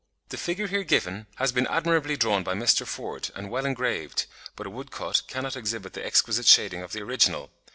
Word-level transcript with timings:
The 0.29 0.37
figure 0.37 0.65
here 0.65 0.83
given 0.83 1.27
has 1.35 1.51
been 1.51 1.67
admirably 1.67 2.17
drawn 2.17 2.41
by 2.41 2.55
Mr. 2.55 2.87
Ford 2.87 3.29
and 3.35 3.51
well 3.51 3.67
engraved, 3.67 4.25
but 4.55 4.65
a 4.65 4.69
woodcut 4.71 5.21
cannot 5.27 5.55
exhibit 5.55 5.93
the 5.93 6.03
exquisite 6.03 6.47
shading 6.47 6.81
of 6.81 6.91
the 6.91 7.03
original. 7.03 7.51